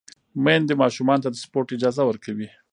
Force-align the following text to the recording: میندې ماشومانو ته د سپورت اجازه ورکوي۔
میندې 0.43 0.73
ماشومانو 0.83 1.23
ته 1.23 1.29
د 1.31 1.35
سپورت 1.43 1.67
اجازه 1.75 2.03
ورکوي۔ 2.05 2.49